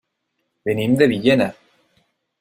Venim 0.69 0.95
de 1.01 1.07
Villena. 1.11 1.47